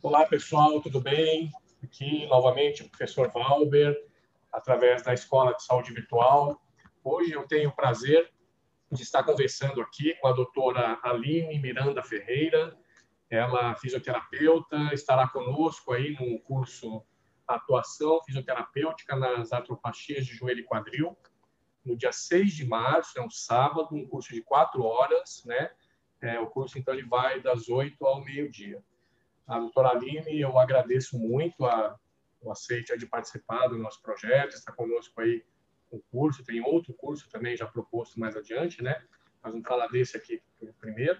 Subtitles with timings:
[0.00, 1.50] Olá, pessoal, tudo bem?
[1.82, 3.96] Aqui, novamente, o professor Valber,
[4.52, 6.62] através da Escola de Saúde Virtual.
[7.02, 8.32] Hoje eu tenho o prazer
[8.92, 12.78] de estar conversando aqui com a doutora Aline Miranda Ferreira.
[13.28, 17.04] Ela é fisioterapeuta, estará conosco aí no curso
[17.44, 21.18] Atuação Fisioterapêutica nas Artropastias de Joelho e Quadril,
[21.84, 25.72] no dia 6 de março, é um sábado, um curso de quatro horas, né?
[26.20, 28.80] É, o curso, então, ele vai das 8 ao meio-dia.
[29.48, 31.98] A doutora Aline, eu agradeço muito a,
[32.40, 35.42] o aceite de participar do nosso projeto, está conosco aí
[35.90, 39.02] um curso, tem outro curso também já proposto mais adiante, né?
[39.42, 40.42] Mas vamos falar desse aqui
[40.78, 41.18] primeiro.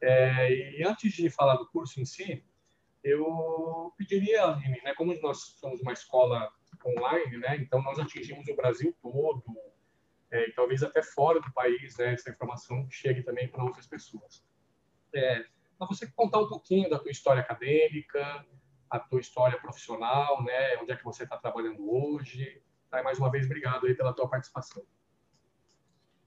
[0.00, 2.44] É, e antes de falar do curso em si,
[3.02, 6.52] eu pediria, Aline, né, como nós somos uma escola
[6.84, 9.42] online, né, então nós atingimos o Brasil todo,
[10.30, 14.44] é, e talvez até fora do país, né, essa informação chegue também para outras pessoas.
[15.14, 15.46] É,
[15.78, 18.44] para você contar um pouquinho da tua história acadêmica,
[18.90, 22.62] a tua história profissional, né, onde é que você está trabalhando hoje.
[22.90, 23.00] Tá?
[23.00, 24.82] E mais uma vez, obrigado aí pela tua participação.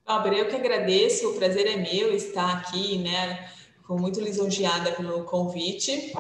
[0.06, 3.50] Albert, eu que agradeço, o prazer é meu estar aqui, né,
[3.88, 6.14] muito lisonjeada pelo convite.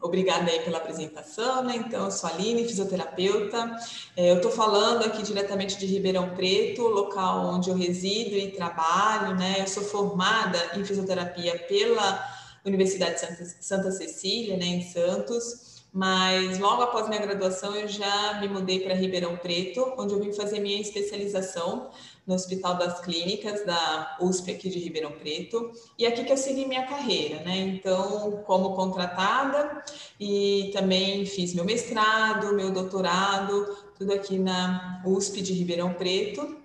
[0.00, 1.76] Obrigada aí pela apresentação, né?
[1.76, 3.76] Então, eu sou a Aline, fisioterapeuta.
[4.16, 9.34] É, eu estou falando aqui diretamente de Ribeirão Preto, local onde eu resido e trabalho,
[9.34, 9.56] né?
[9.60, 12.24] Eu sou formada em fisioterapia pela
[12.64, 15.76] Universidade Santa, Santa Cecília, né, em Santos.
[15.92, 20.30] Mas logo após minha graduação, eu já me mudei para Ribeirão Preto, onde eu vim
[20.30, 21.90] fazer minha especialização
[22.26, 26.36] no Hospital das Clínicas da USP aqui de Ribeirão Preto, e é aqui que eu
[26.36, 27.58] segui minha carreira, né?
[27.58, 29.84] Então, como contratada
[30.18, 36.56] e também fiz meu mestrado, meu doutorado, tudo aqui na USP de Ribeirão Preto.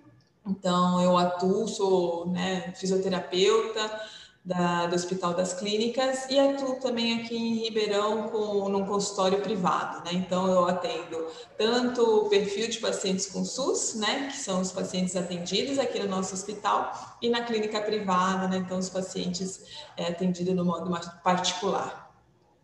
[0.47, 4.01] Então, eu atuo, sou né, fisioterapeuta,
[4.43, 10.03] da, do Hospital das Clínicas e atuo também aqui em Ribeirão com num consultório privado,
[10.03, 10.13] né?
[10.13, 15.15] Então eu atendo tanto o perfil de pacientes com SUS, né, que são os pacientes
[15.15, 16.91] atendidos aqui no nosso hospital,
[17.21, 18.57] e na clínica privada, né?
[18.57, 20.91] Então os pacientes é, atendidos no modo
[21.23, 22.11] particular.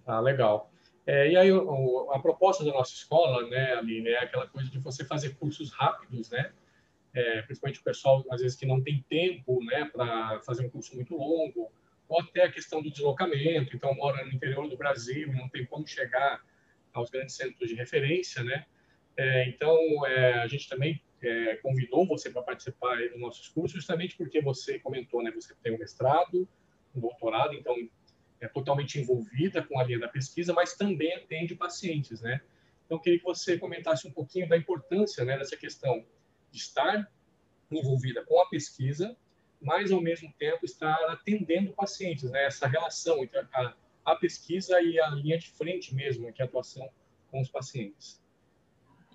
[0.05, 0.71] Ah, legal.
[1.05, 4.79] É, e aí o, a proposta da nossa escola, né, Aline, é aquela coisa de
[4.79, 6.51] você fazer cursos rápidos, né?
[7.17, 10.95] É, principalmente o pessoal, às vezes, que não tem tempo né, para fazer um curso
[10.95, 11.71] muito longo,
[12.07, 15.65] ou até a questão do deslocamento, então mora no interior do Brasil e não tem
[15.65, 16.45] como chegar
[16.93, 18.65] aos grandes centros de referência, né?
[19.17, 19.75] É, então,
[20.05, 24.79] é, a gente também é, convidou você para participar dos nossos cursos, justamente porque você
[24.79, 25.31] comentou, né?
[25.31, 26.47] Você tem um mestrado,
[26.95, 27.75] um doutorado, então
[28.39, 32.39] é totalmente envolvida com a linha da pesquisa, mas também atende pacientes, né?
[32.85, 36.05] Então, queria que você comentasse um pouquinho da importância né, dessa questão
[36.51, 37.11] estar
[37.71, 39.15] envolvida com a pesquisa,
[39.61, 42.45] mas ao mesmo tempo estar atendendo pacientes, né?
[42.45, 43.73] Essa relação entre a,
[44.05, 46.89] a pesquisa e a linha de frente mesmo, que é a atuação
[47.29, 48.21] com os pacientes.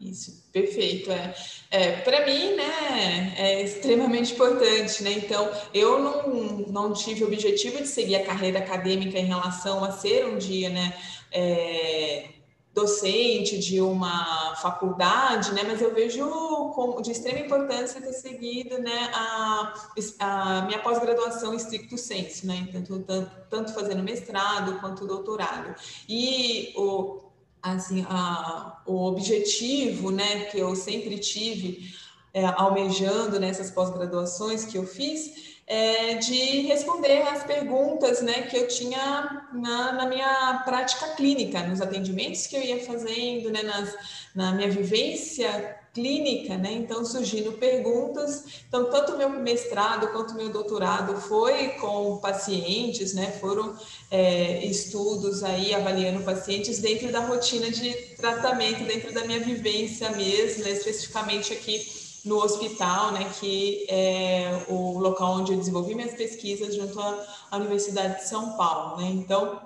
[0.01, 1.13] Isso, perfeito.
[1.13, 1.35] É,
[1.71, 5.13] é para mim, né, é extremamente importante, né?
[5.13, 9.93] Então, eu não, não tive o objetivo de seguir a carreira acadêmica em relação a
[9.93, 10.93] ser um dia, né,
[11.31, 12.31] é,
[12.75, 16.27] docente de uma faculdade, né, mas eu vejo
[16.75, 19.75] como de extrema importância ter seguido, né, a,
[20.21, 25.75] a minha pós-graduação em stricto senso, né, tanto, tanto, tanto fazendo mestrado quanto doutorado.
[26.09, 27.21] E o,
[27.63, 31.93] assim, a, o objetivo, né, que eu sempre tive
[32.33, 38.69] é, almejando nessas pós-graduações que eu fiz, é, de responder às perguntas né, que eu
[38.69, 43.95] tinha na, na, minha prática clínica, nos atendimentos que eu ia fazendo, né, nas,
[44.35, 46.73] na minha vivência clínica, né?
[46.73, 48.63] Então surgindo perguntas.
[48.67, 53.31] Então tanto meu mestrado quanto meu doutorado foi com pacientes, né?
[53.33, 53.77] Foram
[54.11, 60.65] é, estudos aí avaliando pacientes dentro da rotina de tratamento, dentro da minha vivência mesmo,
[60.65, 60.71] né?
[60.71, 67.01] especificamente aqui no hospital, né, que é o local onde eu desenvolvi minhas pesquisas junto
[67.01, 69.09] à, Universidade de São Paulo, né?
[69.11, 69.61] Então,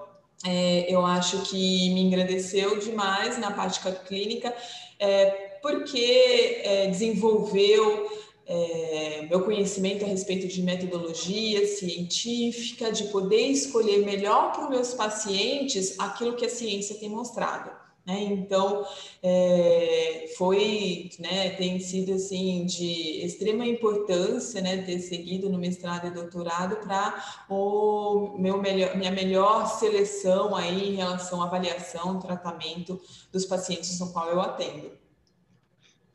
[0.44, 4.54] é, eu acho que me engrandeceu demais na prática clínica,
[4.98, 8.08] é, porque é, desenvolveu
[8.46, 14.94] é, meu conhecimento a respeito de metodologia científica, de poder escolher melhor para os meus
[14.94, 17.85] pacientes aquilo que a ciência tem mostrado.
[18.06, 18.22] Né?
[18.22, 18.86] Então,
[19.20, 26.10] é, foi, né, tem sido assim de extrema importância, né, ter seguido no mestrado e
[26.10, 27.20] doutorado para
[27.50, 33.00] o meu melhor, minha melhor seleção aí em relação à avaliação, tratamento
[33.32, 34.92] dos pacientes no qual eu atendo.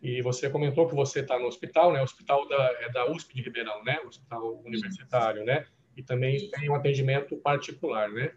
[0.02, 2.00] E você comentou que você está no hospital, né?
[2.00, 4.00] O hospital da, é da USP de Ribeirão, né?
[4.04, 5.68] O hospital universitário, né?
[5.96, 8.34] E também tem um atendimento particular, né?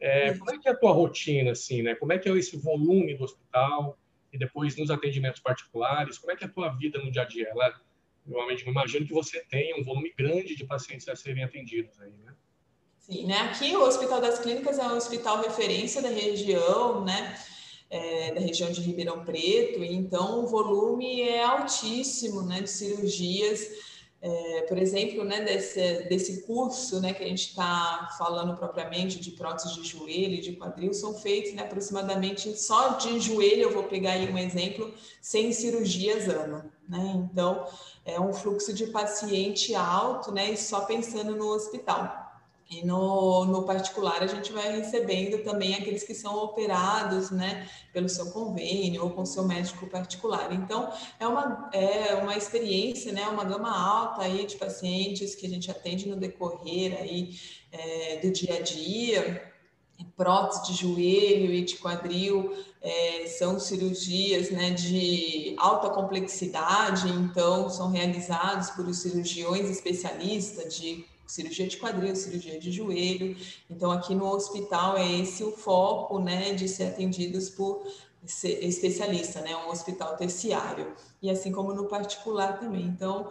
[0.00, 1.94] É, como é que é a tua rotina, assim, né?
[1.94, 3.98] Como é que é esse volume do hospital
[4.32, 6.16] e depois nos atendimentos particulares?
[6.16, 7.48] Como é que é a tua vida no dia a dia?
[7.50, 7.78] Ela,
[8.26, 12.34] eu imagino que você tenha um volume grande de pacientes a serem atendidos aí, né?
[12.98, 13.38] Sim, né?
[13.40, 17.38] Aqui o Hospital das Clínicas é um hospital referência da região, né?
[17.90, 22.62] É, da região de Ribeirão Preto, então o volume é altíssimo, né?
[22.62, 23.89] De cirurgias
[24.22, 29.30] é, por exemplo, né, desse, desse curso né, que a gente está falando propriamente de
[29.30, 33.84] prótese de joelho e de quadril, são feitos né, aproximadamente só de joelho, eu vou
[33.84, 36.70] pegar aí um exemplo, 100 cirurgias ano.
[36.86, 37.28] Né?
[37.32, 37.66] Então,
[38.04, 42.19] é um fluxo de paciente alto né, e só pensando no hospital.
[42.70, 48.08] E no, no particular, a gente vai recebendo também aqueles que são operados, né, pelo
[48.08, 50.52] seu convênio ou com seu médico particular.
[50.52, 50.88] Então,
[51.18, 55.68] é uma, é uma experiência, né, uma gama alta aí de pacientes que a gente
[55.68, 57.30] atende no decorrer aí
[57.72, 59.50] é, do dia a dia.
[60.16, 67.90] Prótese de joelho e de quadril é, são cirurgias né, de alta complexidade, então são
[67.90, 73.36] realizados por cirurgiões especialistas de cirurgia de quadril, cirurgia de joelho.
[73.68, 77.86] Então, aqui no hospital é esse o foco, né, de ser atendidos por
[78.22, 80.92] especialista, né, um hospital terciário.
[81.22, 82.82] E assim como no particular também.
[82.82, 83.30] Então,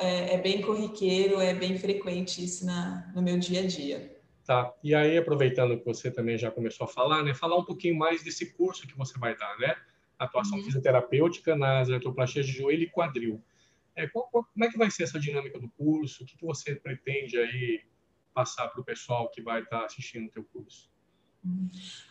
[0.00, 4.16] é, é bem corriqueiro, é bem frequente isso na, no meu dia a dia.
[4.44, 4.72] Tá.
[4.82, 8.24] E aí, aproveitando que você também já começou a falar, né, falar um pouquinho mais
[8.24, 9.76] desse curso que você vai dar, né?
[10.18, 10.64] Atuação uhum.
[10.64, 13.40] fisioterapêutica nas artroplastias de joelho e quadril.
[13.96, 16.22] É, qual, qual, como é que vai ser essa dinâmica do curso?
[16.22, 17.82] O que, que você pretende aí
[18.34, 20.90] passar para o pessoal que vai estar tá assistindo o teu curso?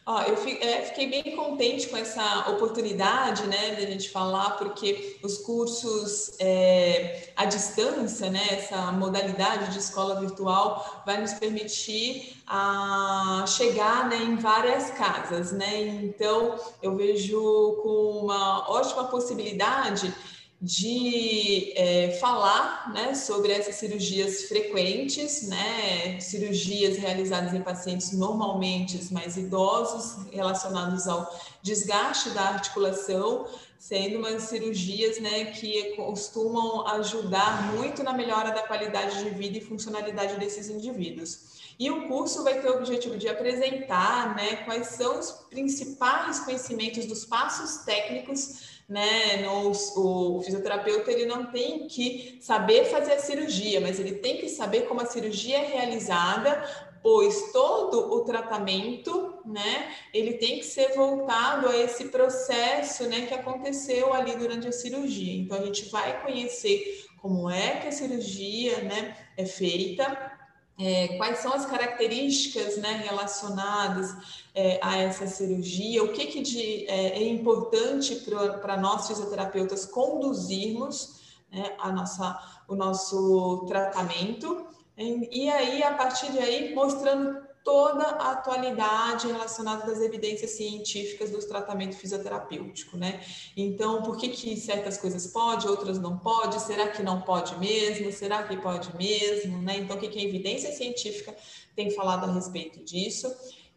[0.06, 5.18] Ó, eu é, fiquei bem contente com essa oportunidade, né, de a gente falar, porque
[5.24, 13.46] os cursos é, à distância, né, essa modalidade de escola virtual vai nos permitir a
[13.48, 15.82] chegar, né, em várias casas, né.
[16.04, 20.14] Então, eu vejo com uma ótima possibilidade
[20.62, 29.38] de é, falar né, sobre essas cirurgias frequentes, né, cirurgias realizadas em pacientes normalmente mais
[29.38, 31.28] idosos, relacionados ao
[31.64, 33.48] desgaste da articulação,
[33.80, 39.62] sendo umas cirurgias né, que costumam ajudar muito na melhora da qualidade de vida e
[39.62, 41.60] funcionalidade desses indivíduos.
[41.80, 47.08] E o curso vai ter o objetivo de apresentar né, quais são os principais conhecimentos
[47.08, 49.48] dos passos técnicos né?
[49.48, 54.50] O, o, fisioterapeuta ele não tem que saber fazer a cirurgia, mas ele tem que
[54.50, 56.62] saber como a cirurgia é realizada,
[57.02, 59.96] pois todo o tratamento, né?
[60.14, 63.28] Ele tem que ser voltado a esse processo, né?
[63.28, 65.38] Que aconteceu ali durante a cirurgia.
[65.38, 69.16] Então a gente vai conhecer como é que a cirurgia, né?
[69.38, 70.31] É feita
[70.82, 74.16] é, quais são as características né, relacionadas
[74.56, 78.16] é, a essa cirurgia, o que, que de, é, é importante
[78.62, 84.66] para nós fisioterapeutas conduzirmos né, a nossa, o nosso tratamento,
[84.98, 91.40] e aí, a partir de aí, mostrando toda a atualidade relacionada às evidências científicas do
[91.48, 93.24] tratamento fisioterapêutico, né?
[93.56, 96.60] Então, por que, que certas coisas pode, outras não pode?
[96.62, 98.12] Será que não pode mesmo?
[98.12, 99.62] Será que pode mesmo?
[99.62, 99.78] Né?
[99.78, 101.36] Então, o que, que a evidência científica
[101.76, 103.28] tem falado a respeito disso?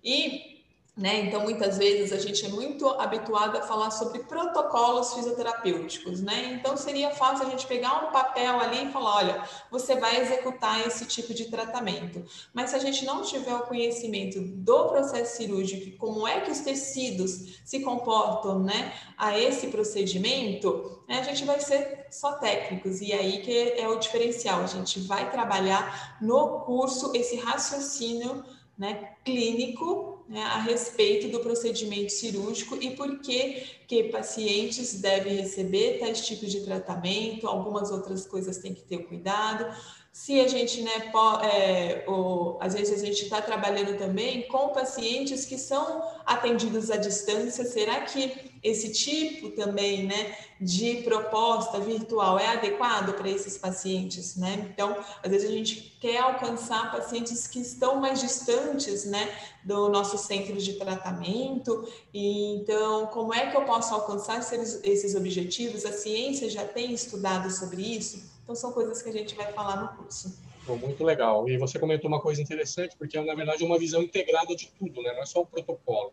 [0.02, 0.53] E
[0.96, 1.23] né?
[1.23, 6.53] Então, muitas vezes a gente é muito habituado a falar sobre protocolos fisioterapêuticos, né?
[6.53, 10.86] Então, seria fácil a gente pegar um papel ali e falar: olha, você vai executar
[10.86, 12.24] esse tipo de tratamento.
[12.53, 16.60] Mas se a gente não tiver o conhecimento do processo cirúrgico, como é que os
[16.60, 23.01] tecidos se comportam, né, a esse procedimento, né, a gente vai ser só técnicos.
[23.01, 28.44] E aí que é o diferencial: a gente vai trabalhar no curso esse raciocínio
[28.79, 35.98] né, clínico né, a respeito do procedimento cirúrgico e por que, que pacientes devem receber
[35.98, 39.66] tais tipos de tratamento, algumas outras coisas tem que ter cuidado.
[40.14, 41.10] Se a gente, né,
[41.42, 46.96] é, ou, às vezes a gente está trabalhando também com pacientes que são atendidos à
[46.96, 54.36] distância, será que esse tipo também, né, de proposta virtual é adequado para esses pacientes,
[54.36, 54.70] né?
[54.72, 60.16] Então, às vezes a gente quer alcançar pacientes que estão mais distantes, né, do nosso
[60.16, 61.88] centro de tratamento.
[62.14, 65.84] E então, como é que eu posso alcançar esses, esses objetivos?
[65.84, 68.33] A ciência já tem estudado sobre isso.
[68.44, 70.39] Então, são coisas que a gente vai falar no curso.
[70.81, 71.48] muito legal.
[71.48, 75.03] E você comentou uma coisa interessante, porque é, na verdade, uma visão integrada de tudo,
[75.03, 75.13] né?
[75.13, 76.13] Não é só o protocolo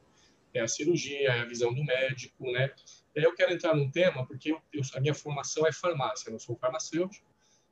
[0.54, 2.72] é a cirurgia, é a visão do médico, né?
[3.16, 4.62] Eu quero entrar num tema porque eu,
[4.94, 7.26] a minha formação é farmácia, eu sou farmacêutico,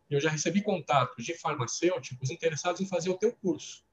[0.09, 3.83] e eu já recebi contatos de farmacêuticos interessados em fazer o teu curso.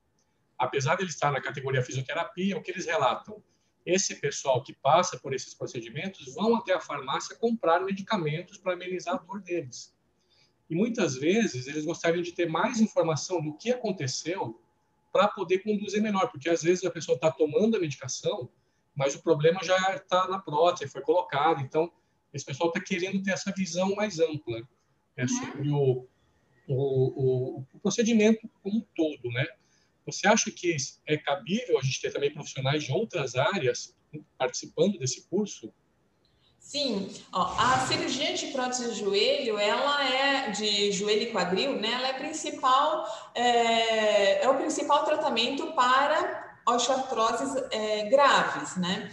[0.59, 3.43] apesar de ele estar na categoria fisioterapia, o que eles relatam?
[3.85, 9.15] Esse pessoal que passa por esses procedimentos vão até a farmácia comprar medicamentos para amenizar
[9.15, 9.95] a dor deles.
[10.69, 14.61] E muitas vezes eles gostariam de ter mais informação do que aconteceu
[15.13, 18.51] para poder conduzir melhor, porque às vezes a pessoa está tomando a medicação,
[18.95, 21.63] mas o problema já está na prótese, foi colocado.
[21.63, 21.91] Então,
[22.33, 24.61] esse pessoal está querendo ter essa visão mais ampla
[25.17, 25.29] né, uhum.
[25.29, 26.09] sobre o,
[26.69, 29.47] o, o, o, procedimento como um todo, né?
[30.05, 33.97] Você acha que é cabível a gente ter também profissionais de outras áreas
[34.39, 35.73] participando desse curso?
[36.67, 41.93] Sim, ó, a cirurgia de prótese de joelho, ela é de joelho e quadril, né?
[41.93, 43.07] Ela é principal,
[43.37, 49.13] é, é o principal tratamento para osteoartroses é, graves, né?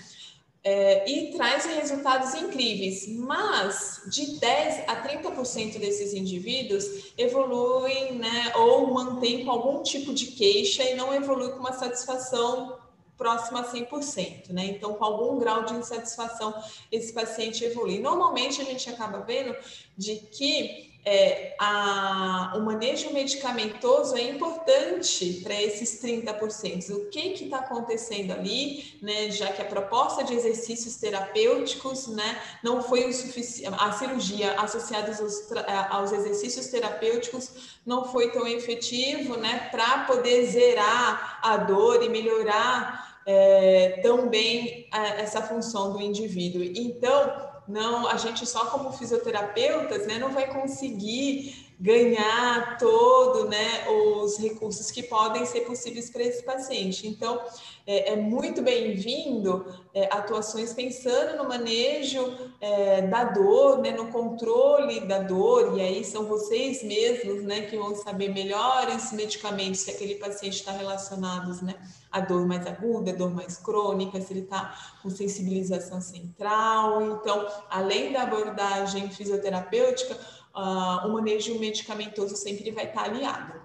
[0.63, 8.93] É, e traz resultados incríveis, mas de 10 a 30% desses indivíduos evoluem, né, ou
[8.93, 12.81] mantêm com algum tipo de queixa e não evoluem com uma satisfação
[13.17, 14.65] próxima a 100%, né?
[14.65, 16.53] Então, com algum grau de insatisfação,
[16.91, 17.99] esse paciente evolui.
[17.99, 19.55] Normalmente, a gente acaba vendo
[19.97, 26.91] de que é, a, o manejo medicamentoso é importante para esses 30%.
[26.91, 32.81] O que está acontecendo ali, né, já que a proposta de exercícios terapêuticos né, não
[32.81, 35.53] foi o suficiente, a cirurgia associada aos,
[35.89, 43.19] aos, exercícios terapêuticos não foi tão efetivo né, para poder zerar a dor e melhorar
[43.25, 46.63] é, também essa função do indivíduo.
[46.63, 54.37] Então, não, a gente só como fisioterapeutas, né, não vai conseguir ganhar todo, né, os
[54.37, 57.07] recursos que podem ser possíveis para esse paciente.
[57.07, 57.41] Então,
[57.85, 65.01] é, é muito bem-vindo é, atuações pensando no manejo é, da dor, né, no controle
[65.01, 70.15] da dor, e aí são vocês mesmos, né, que vão saber melhores medicamentos se aquele
[70.15, 71.75] paciente está relacionados, né,
[72.09, 77.17] a dor mais aguda, a dor mais crônica, se ele está com sensibilização central.
[77.17, 80.17] Então, além da abordagem fisioterapêutica,
[80.55, 83.61] uh, o manejo medicamentoso sempre vai estar tá aliado.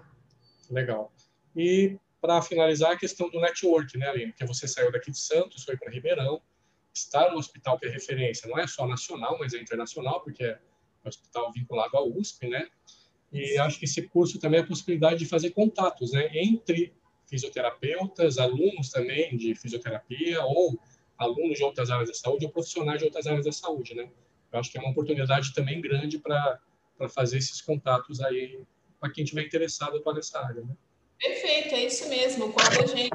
[0.69, 1.13] Legal.
[1.55, 4.33] E para finalizar, a questão do network, né, Aline?
[4.33, 6.43] Porque você saiu daqui de Santos, foi para Ribeirão,
[6.99, 10.59] está no hospital que é referência, não é só nacional, mas é internacional, porque é
[11.05, 12.69] um hospital vinculado à USP, né?
[13.33, 16.95] E acho que esse curso também é a possibilidade de fazer contatos, né, entre
[17.27, 20.79] fisioterapeutas, alunos também de fisioterapia ou
[21.19, 24.09] alunos de outras áreas da saúde ou profissionais de outras áreas da saúde, né?
[24.51, 26.59] Eu acho que é uma oportunidade também grande para
[27.11, 28.63] fazer esses contatos aí
[28.99, 30.75] para quem tiver interessado em atuar nessa área, né?
[31.19, 32.53] Perfeito, é isso mesmo.
[32.53, 33.11] Quando a gente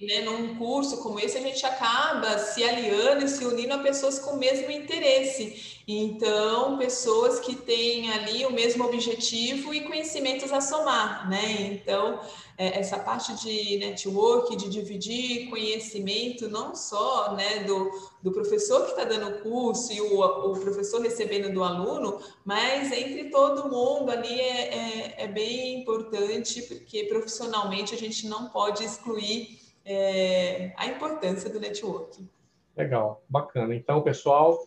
[0.00, 4.18] né, num curso como esse, a gente acaba se aliando e se unindo a pessoas
[4.18, 5.82] com o mesmo interesse.
[5.86, 11.72] Então, pessoas que têm ali o mesmo objetivo e conhecimentos a somar, né?
[11.72, 12.20] Então,
[12.58, 17.90] é, essa parte de network, de dividir conhecimento, não só né, do,
[18.22, 22.92] do professor que está dando o curso e o, o professor recebendo do aluno, mas
[22.92, 28.84] entre todo mundo ali é, é, é bem importante, porque profissionalmente a gente não pode
[28.84, 32.28] excluir é, a importância do networking.
[32.76, 33.74] Legal, bacana.
[33.74, 34.66] Então, pessoal,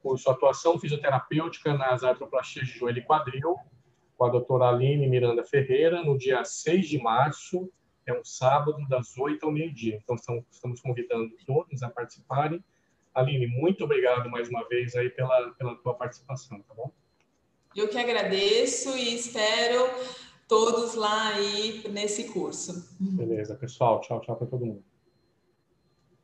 [0.00, 3.56] curso Atuação Fisioterapêutica nas Artroplastias de Joelho e Quadril,
[4.16, 7.70] com a doutora Aline Miranda Ferreira, no dia 6 de março,
[8.06, 10.00] é um sábado, das 8 ao meio-dia.
[10.02, 10.16] Então,
[10.50, 12.62] estamos convidando todos a participarem.
[13.14, 16.90] Aline, muito obrigado mais uma vez aí pela, pela tua participação, tá bom?
[17.74, 19.88] Eu que agradeço e espero
[20.50, 22.84] todos lá aí nesse curso.
[22.98, 24.00] Beleza, pessoal.
[24.00, 24.82] Tchau, tchau para todo mundo.